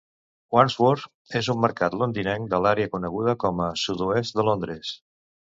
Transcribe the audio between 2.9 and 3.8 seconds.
coneguda com a